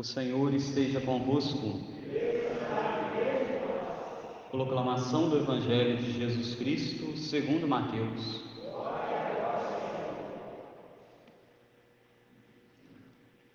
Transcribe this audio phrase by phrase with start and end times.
[0.00, 1.78] O Senhor esteja convosco.
[4.50, 8.42] Proclamação do Evangelho de Jesus Cristo, segundo Mateus.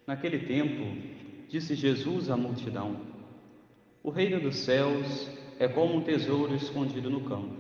[0.06, 0.86] Naquele tempo,
[1.50, 2.96] disse Jesus à multidão:
[4.04, 5.28] O reino dos céus
[5.58, 7.56] é como um tesouro escondido no campo.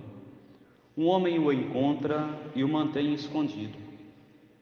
[0.95, 3.79] Um homem o encontra e o mantém escondido.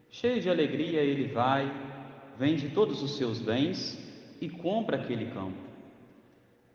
[0.09, 1.69] Cheio de alegria, ele vai,
[2.39, 4.01] vende todos os seus bens
[4.43, 5.57] e compra aquele campo.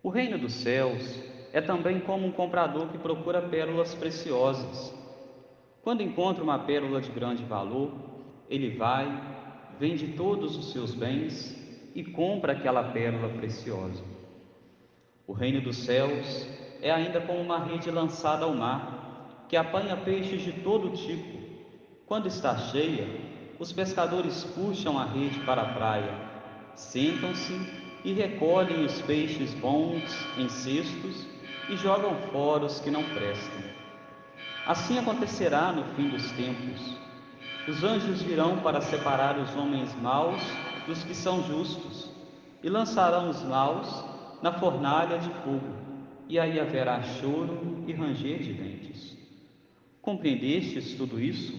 [0.03, 1.23] O reino dos céus
[1.53, 4.95] é também como um comprador que procura pérolas preciosas.
[5.83, 7.93] Quando encontra uma pérola de grande valor,
[8.49, 9.07] ele vai,
[9.79, 11.55] vende todos os seus bens
[11.95, 14.03] e compra aquela pérola preciosa.
[15.27, 16.49] O reino dos céus
[16.81, 21.39] é ainda como uma rede lançada ao mar, que apanha peixes de todo tipo.
[22.07, 23.07] Quando está cheia,
[23.59, 26.28] os pescadores puxam a rede para a praia,
[26.79, 27.61] sentam-se
[28.05, 30.03] e recolhem os peixes bons
[30.39, 31.27] em cestos
[31.69, 33.63] e jogam fora os que não prestam.
[34.65, 36.97] Assim acontecerá no fim dos tempos.
[37.67, 40.41] Os anjos virão para separar os homens maus
[40.87, 42.11] dos que são justos
[42.63, 44.05] e lançarão os maus
[44.43, 45.77] na fornalha de fogo,
[46.29, 49.17] e aí haverá choro e ranger de dentes.
[50.01, 51.59] Compreendestes tudo isso?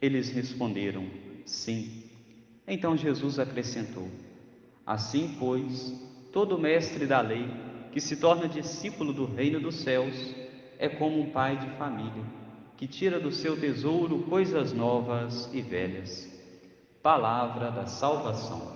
[0.00, 1.06] Eles responderam:
[1.44, 2.02] Sim.
[2.66, 4.08] Então Jesus acrescentou:
[4.86, 5.92] Assim, pois,
[6.32, 7.48] todo mestre da lei
[7.92, 10.34] que se torna discípulo do reino dos céus
[10.78, 12.42] é como um pai de família
[12.82, 16.28] que tira do seu tesouro coisas novas e velhas.
[17.00, 18.72] Palavra da salvação.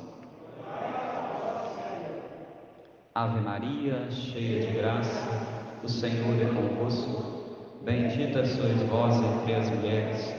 [3.12, 7.80] Ave Maria, cheia de graça, o Senhor é convosco.
[7.82, 10.32] Bendita sois vós entre as mulheres,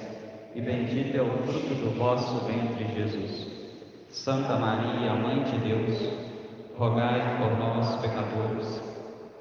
[0.55, 3.56] e bendito é o fruto do vosso ventre, Jesus.
[4.09, 6.13] Santa Maria, Mãe de Deus,
[6.77, 8.81] rogai por nós, pecadores,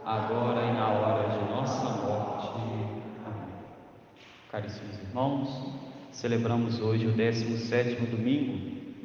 [0.05, 2.49] agora e na hora de nossa morte.
[3.25, 3.53] Amém.
[4.51, 5.49] Caríssimos irmãos,
[6.11, 8.57] celebramos hoje o 17º domingo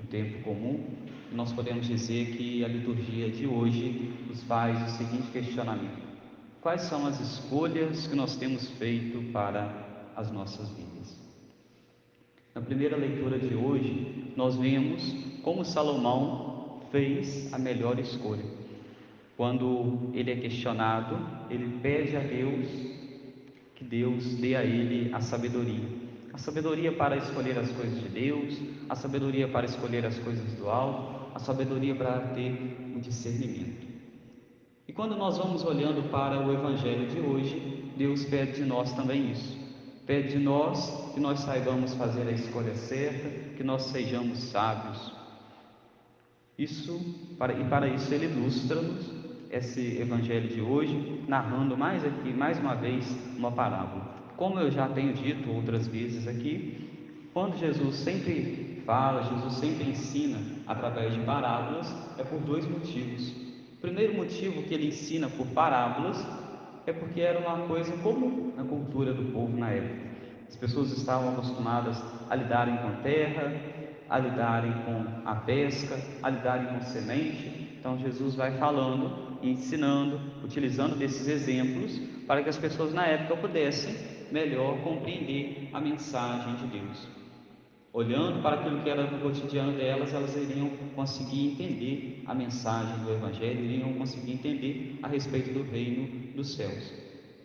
[0.02, 0.84] do tempo comum.
[1.32, 6.02] E nós podemos dizer que a liturgia de hoje nos faz o seguinte questionamento:
[6.60, 9.72] quais são as escolhas que nós temos feito para
[10.16, 11.31] as nossas vidas?
[12.54, 18.44] Na primeira leitura de hoje, nós vemos como Salomão fez a melhor escolha.
[19.38, 21.18] Quando ele é questionado,
[21.50, 22.68] ele pede a Deus
[23.76, 25.88] que Deus dê a ele a sabedoria.
[26.34, 30.70] A sabedoria para escolher as coisas de Deus, a sabedoria para escolher as coisas do
[30.70, 33.88] alto, a sabedoria para ter o discernimento.
[34.88, 39.32] E quando nós vamos olhando para o Evangelho de hoje, Deus pede de nós também
[39.32, 39.61] isso.
[40.12, 45.10] Pede de nós que nós saibamos fazer a escolha certa, que nós sejamos sábios.
[46.58, 47.00] Isso,
[47.40, 49.10] para, e para isso ele ilustra-nos
[49.50, 53.06] esse Evangelho de hoje, narrando mais aqui, mais uma vez,
[53.38, 54.04] uma parábola.
[54.36, 60.40] Como eu já tenho dito outras vezes aqui, quando Jesus sempre fala, Jesus sempre ensina
[60.68, 63.30] através de parábolas, é por dois motivos.
[63.78, 66.22] O primeiro motivo que ele ensina por parábolas
[66.92, 70.12] é porque era uma coisa comum na cultura do povo na época.
[70.48, 73.54] As pessoas estavam acostumadas a lidarem com terra,
[74.10, 77.78] a lidarem com a pesca, a lidarem com semente.
[77.80, 81.98] Então Jesus vai falando ensinando, utilizando desses exemplos
[82.28, 83.96] para que as pessoas na época pudessem
[84.32, 87.21] melhor compreender a mensagem de Deus.
[87.94, 93.12] Olhando para aquilo que era no cotidiano delas, elas iriam conseguir entender a mensagem do
[93.12, 96.94] Evangelho, iriam conseguir entender a respeito do reino dos céus.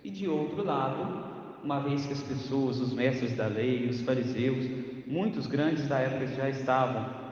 [0.04, 4.70] E de outro lado, uma vez que as pessoas, os mestres da lei, os fariseus,
[5.04, 7.26] muitos grandes da época já estavam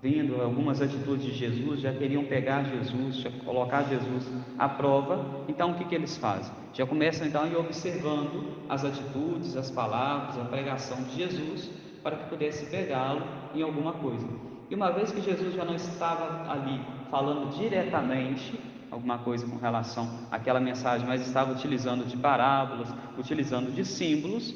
[0.00, 4.26] vendo algumas atitudes de Jesus, já queriam pegar Jesus, já colocar Jesus
[4.58, 6.52] à prova, então o que, que eles fazem?
[6.72, 11.70] Já começam então a ir observando as atitudes, as palavras, a pregação de Jesus,
[12.02, 13.22] para que pudesse pegá-lo
[13.54, 14.26] em alguma coisa.
[14.70, 18.58] E uma vez que Jesus já não estava ali falando diretamente
[18.90, 24.54] alguma coisa com relação àquela mensagem, mas estava utilizando de parábolas, utilizando de símbolos,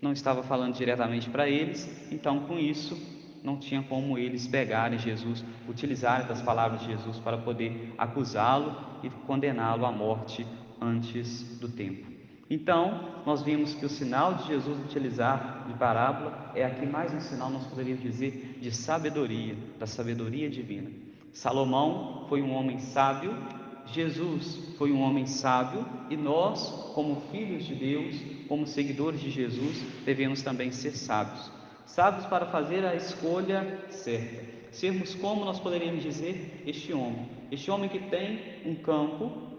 [0.00, 2.96] não estava falando diretamente para eles, então com isso
[3.42, 9.10] não tinha como eles pegarem Jesus, utilizarem das palavras de Jesus para poder acusá-lo e
[9.26, 10.46] condená-lo à morte
[10.80, 12.15] antes do tempo.
[12.48, 17.20] Então, nós vimos que o sinal de Jesus utilizar de parábola é aqui mais um
[17.20, 20.90] sinal, nós poderíamos dizer, de sabedoria, da sabedoria divina.
[21.32, 23.36] Salomão foi um homem sábio,
[23.86, 28.14] Jesus foi um homem sábio e nós, como filhos de Deus,
[28.48, 31.50] como seguidores de Jesus, devemos também ser sábios.
[31.84, 37.88] Sábios para fazer a escolha certa, Sermos como nós poderíamos dizer este homem, este homem
[37.88, 39.55] que tem um campo,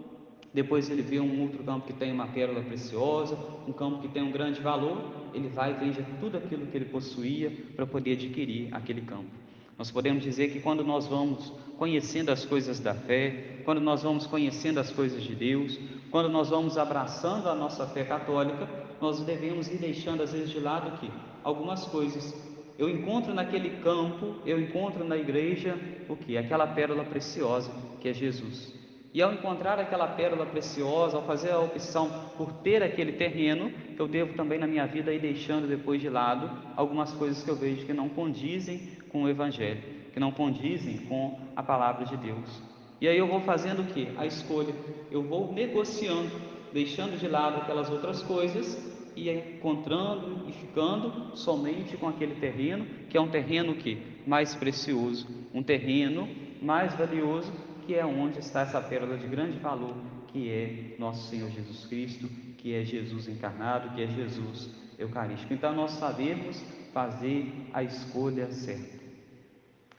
[0.54, 4.24] depois ele vê um outro campo que tem uma pérola preciosa, um campo que tem
[4.24, 8.74] um grande valor, ele vai e vende tudo aquilo que ele possuía para poder adquirir
[8.74, 9.30] aquele campo.
[9.78, 14.26] Nós podemos dizer que quando nós vamos conhecendo as coisas da fé, quando nós vamos
[14.26, 15.80] conhecendo as coisas de Deus,
[16.10, 18.68] quando nós vamos abraçando a nossa fé católica,
[19.00, 21.12] nós devemos ir deixando às vezes de lado aqui
[21.44, 22.34] algumas coisas.
[22.80, 25.78] Eu encontro naquele campo, eu encontro na igreja
[26.10, 26.38] o que?
[26.38, 28.74] Aquela pérola preciosa que é Jesus.
[29.18, 34.08] E ao encontrar aquela pérola preciosa, ao fazer a opção por ter aquele terreno, eu
[34.08, 37.84] devo também na minha vida ir deixando depois de lado algumas coisas que eu vejo
[37.84, 39.82] que não condizem com o Evangelho,
[40.14, 42.62] que não condizem com a palavra de Deus.
[43.02, 44.08] E aí eu vou fazendo o que?
[44.18, 44.76] A escolha.
[45.10, 46.30] Eu vou negociando,
[46.72, 48.78] deixando de lado aquelas outras coisas
[49.16, 53.98] e encontrando e ficando somente com aquele terreno, que é um terreno que
[54.28, 56.30] mais precioso, um terreno
[56.62, 57.52] mais valioso
[57.88, 59.96] que é onde está essa pérola de grande valor,
[60.28, 65.54] que é nosso Senhor Jesus Cristo, que é Jesus encarnado, que é Jesus Eucarístico.
[65.54, 66.62] Então, nós sabemos
[66.94, 68.98] fazer a escolha certa.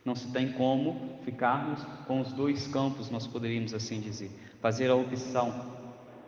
[0.05, 4.31] Não se tem como ficarmos com os dois campos, nós poderíamos assim dizer.
[4.61, 5.79] Fazer a opção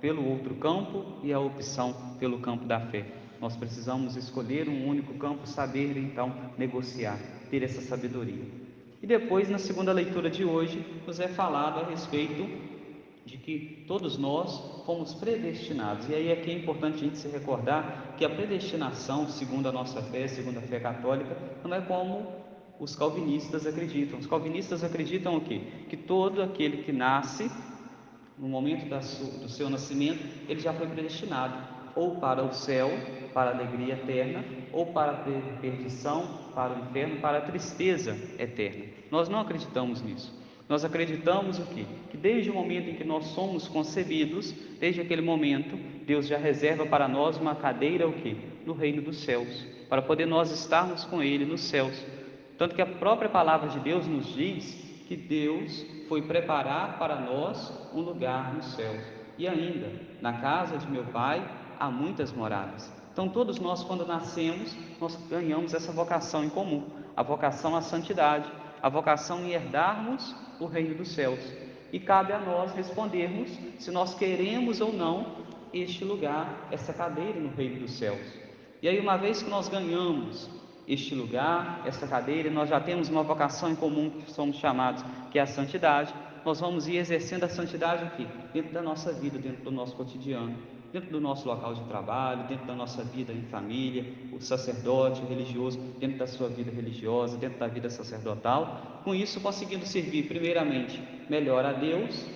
[0.01, 3.05] pelo outro campo e a opção pelo campo da fé.
[3.39, 7.19] Nós precisamos escolher um único campo, saber então negociar,
[7.51, 8.70] ter essa sabedoria.
[9.03, 12.47] E depois, na segunda leitura de hoje, nos é falado a respeito
[13.25, 16.09] de que todos nós fomos predestinados.
[16.09, 19.73] E aí é que é importante a gente se recordar que a predestinação, segundo a
[19.73, 22.27] nossa fé, segundo a fé católica, não é como
[22.79, 24.19] os calvinistas acreditam.
[24.19, 25.61] Os calvinistas acreditam o quê?
[25.89, 27.51] Que todo aquele que nasce,
[28.39, 32.91] no momento do seu nascimento, ele já foi predestinado ou para o céu,
[33.33, 38.85] para a alegria eterna, ou para a perdição, para o inferno, para a tristeza eterna.
[39.11, 40.39] Nós não acreditamos nisso.
[40.69, 41.85] Nós acreditamos o quê?
[42.11, 45.77] Que desde o momento em que nós somos concebidos, desde aquele momento,
[46.07, 48.37] Deus já reserva para nós uma cadeira o quê?
[48.65, 52.07] No reino dos céus, para poder nós estarmos com ele nos céus.
[52.57, 57.91] Tanto que a própria palavra de Deus nos diz que Deus foi preparar para nós
[57.93, 59.03] um lugar nos céus.
[59.37, 59.91] E ainda,
[60.21, 61.43] na casa de meu Pai
[61.81, 62.93] há muitas moradas.
[63.11, 66.85] Então, todos nós, quando nascemos, nós ganhamos essa vocação em comum,
[67.17, 68.49] a vocação à santidade,
[68.81, 71.41] a vocação em herdarmos o reino dos céus.
[71.93, 75.41] E cabe a nós respondermos se nós queremos ou não
[75.73, 78.21] este lugar, essa cadeira no reino dos céus.
[78.83, 80.49] E aí, uma vez que nós ganhamos
[80.87, 85.39] este lugar, essa cadeira, nós já temos uma vocação em comum que somos chamados, que
[85.39, 89.65] é a santidade, nós vamos ir exercendo a santidade aqui, dentro da nossa vida, dentro
[89.65, 90.57] do nosso cotidiano
[90.93, 95.27] dentro do nosso local de trabalho, dentro da nossa vida em família, o sacerdote, o
[95.27, 101.01] religioso, dentro da sua vida religiosa, dentro da vida sacerdotal, com isso conseguindo servir primeiramente
[101.29, 102.27] melhor a Deus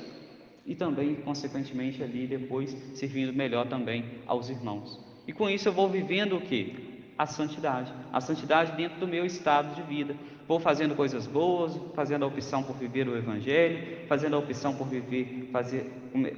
[0.67, 4.99] e também, consequentemente, ali depois servindo melhor também aos irmãos.
[5.27, 6.95] E com isso eu vou vivendo o que?
[7.17, 10.17] A santidade, a santidade dentro do meu estado de vida.
[10.47, 14.87] Vou fazendo coisas boas, fazendo a opção por viver o Evangelho, fazendo a opção por
[14.87, 15.91] viver, fazer,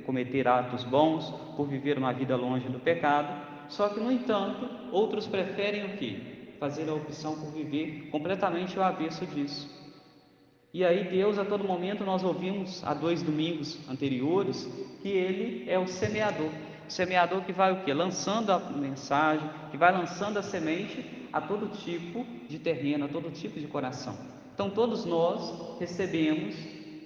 [0.04, 3.28] cometer atos bons, por viver uma vida longe do pecado.
[3.68, 6.54] Só que, no entanto, outros preferem o que?
[6.60, 9.68] Fazer a opção por viver completamente o avesso disso.
[10.72, 14.64] E aí Deus a todo momento nós ouvimos há dois domingos anteriores
[15.02, 16.50] que Ele é o semeador.
[16.86, 17.92] O semeador que vai o que?
[17.92, 23.30] Lançando a mensagem, que vai lançando a semente a todo tipo de terreno, a todo
[23.30, 24.16] tipo de coração.
[24.54, 26.54] Então todos nós recebemos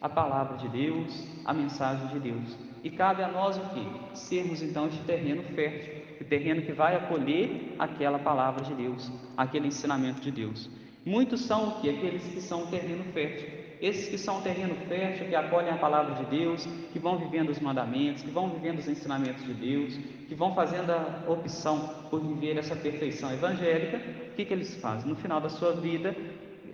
[0.01, 2.57] a palavra de Deus, a mensagem de Deus.
[2.83, 4.19] E cabe a nós o que?
[4.19, 9.69] Sermos então este terreno fértil, o terreno que vai acolher aquela palavra de Deus, aquele
[9.69, 10.71] ensinamento de Deus.
[11.05, 11.91] Muitos são o que?
[11.91, 13.60] Aqueles que são o terreno fértil.
[13.81, 17.49] Esses que são o terreno fértil, que acolhem a palavra de Deus, que vão vivendo
[17.49, 19.97] os mandamentos, que vão vivendo os ensinamentos de Deus,
[20.29, 23.97] que vão fazendo a opção por viver essa perfeição evangélica,
[24.33, 25.09] o que, que eles fazem?
[25.09, 26.15] No final da sua vida,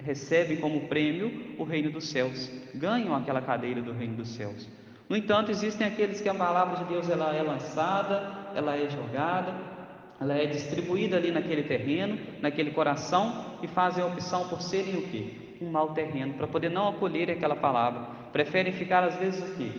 [0.05, 4.69] recebem como prêmio o reino dos céus, ganham aquela cadeira do reino dos céus.
[5.09, 9.55] No entanto, existem aqueles que a palavra de Deus ela é lançada, ela é jogada,
[10.21, 15.03] ela é distribuída ali naquele terreno, naquele coração e fazem a opção por serem o
[15.03, 15.46] quê?
[15.61, 18.03] Um mau terreno, para poder não acolher aquela palavra.
[18.33, 19.73] Preferem ficar às vezes aqui,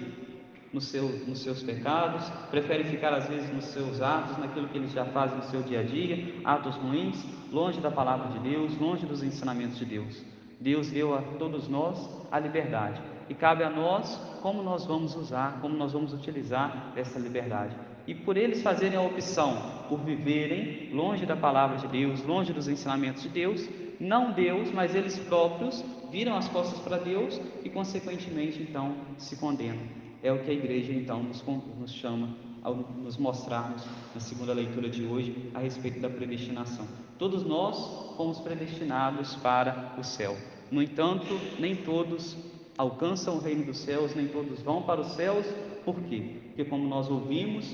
[0.74, 4.92] no seu, nos seus pecados, preferem ficar às vezes nos seus atos, naquilo que eles
[4.92, 9.06] já fazem no seu dia a dia, atos ruins, longe da palavra de Deus, longe
[9.06, 10.24] dos ensinamentos de Deus.
[10.60, 15.60] Deus deu a todos nós a liberdade e cabe a nós como nós vamos usar,
[15.62, 17.76] como nós vamos utilizar essa liberdade.
[18.08, 22.68] E por eles fazerem a opção por viverem longe da palavra de Deus, longe dos
[22.68, 23.68] ensinamentos de Deus,
[24.00, 29.84] não Deus, mas eles próprios viram as costas para Deus e, consequentemente, então se condenam.
[30.24, 31.44] É o que a igreja então nos,
[31.80, 32.30] nos chama
[32.64, 36.86] ao nos mostrarmos na segunda leitura de hoje a respeito da predestinação.
[37.18, 40.36] Todos nós fomos predestinados para o céu.
[40.70, 42.36] No entanto, nem todos
[42.78, 45.46] alcançam o reino dos céus, nem todos vão para os céus.
[45.86, 46.42] Por quê?
[46.48, 47.74] Porque, como nós ouvimos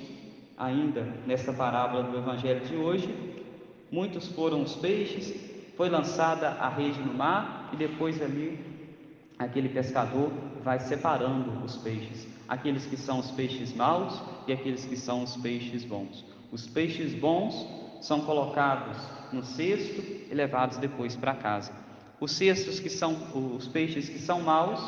[0.57, 3.13] ainda nesta parábola do Evangelho de hoje,
[3.91, 8.59] muitos foram os peixes, foi lançada a rede no mar e depois ali
[9.37, 10.31] aquele pescador
[10.63, 15.35] vai separando os peixes, aqueles que são os peixes maus e aqueles que são os
[15.37, 16.23] peixes bons.
[16.51, 17.67] Os peixes bons
[18.01, 18.97] são colocados
[19.31, 21.71] no cesto e levados depois para casa.
[22.19, 23.17] Os cestos que são
[23.55, 24.79] os peixes que são maus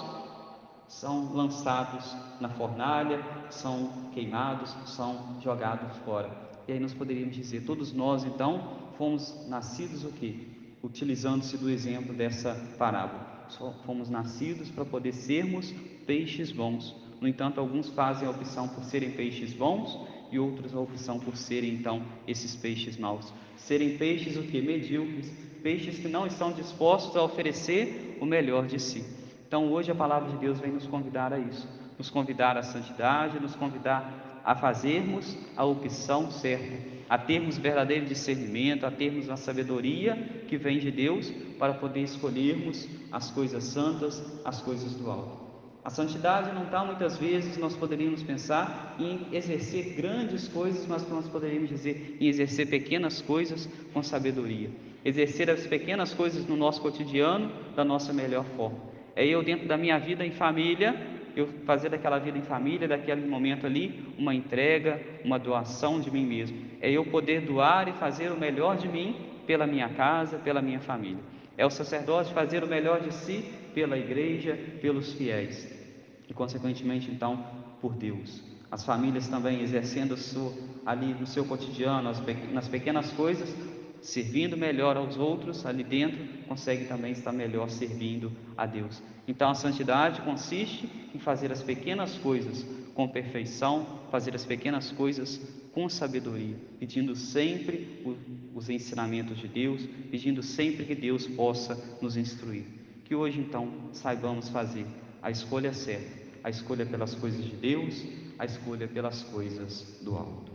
[0.87, 6.29] são lançados na fornalha, são queimados, são jogados fora.
[6.67, 10.54] E aí nós poderíamos dizer, todos nós então fomos nascidos o quê?
[10.85, 13.47] Utilizando-se do exemplo dessa parábola.
[13.87, 15.73] Fomos nascidos para poder sermos
[16.05, 16.95] peixes bons.
[17.19, 19.97] No entanto, alguns fazem a opção por serem peixes bons
[20.31, 23.33] e outros a opção por serem então esses peixes maus.
[23.57, 24.61] Serem peixes o que?
[24.61, 29.03] Medíocres, peixes que não estão dispostos a oferecer o melhor de si.
[29.47, 33.39] Então hoje a palavra de Deus vem nos convidar a isso, nos convidar à santidade,
[33.39, 36.77] nos convidar a fazermos a opção certa,
[37.09, 40.15] a termos verdadeiro discernimento, a termos a sabedoria
[40.47, 45.45] que vem de Deus para poder escolhermos as coisas santas, as coisas do alto.
[45.83, 51.27] A santidade não está muitas vezes, nós poderíamos pensar em exercer grandes coisas, mas nós
[51.27, 54.69] poderíamos dizer em exercer pequenas coisas com sabedoria.
[55.03, 58.79] Exercer as pequenas coisas no nosso cotidiano da nossa melhor forma.
[59.15, 63.27] É eu, dentro da minha vida em família, eu fazer daquela vida em família, daquele
[63.27, 66.57] momento ali, uma entrega, uma doação de mim mesmo.
[66.79, 69.15] É eu poder doar e fazer o melhor de mim
[69.45, 71.23] pela minha casa, pela minha família.
[71.57, 75.71] É o sacerdote fazer o melhor de si pela igreja, pelos fiéis
[76.29, 77.45] e, consequentemente, então,
[77.81, 78.41] por Deus.
[78.71, 80.15] As famílias também exercendo
[80.85, 82.11] ali no seu cotidiano,
[82.51, 83.55] nas pequenas coisas,
[84.05, 89.01] servindo melhor aos outros ali dentro, consegue também estar melhor servindo a Deus.
[89.27, 95.41] Então a santidade consiste em fazer as pequenas coisas com perfeição, fazer as pequenas coisas
[95.73, 98.05] com sabedoria, pedindo sempre
[98.53, 99.81] os ensinamentos de Deus,
[100.11, 102.63] pedindo sempre que Deus possa nos instruir.
[103.05, 104.85] Que hoje então saibamos fazer
[105.21, 106.11] a escolha certa,
[106.43, 108.05] a escolha pelas coisas de Deus,
[108.37, 110.54] a escolha pelas coisas do alto.